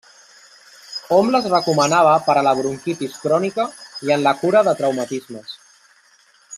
[1.17, 3.69] Hom les recomanava per a la bronquitis crònica
[4.09, 5.59] i en la cura de traumatismes.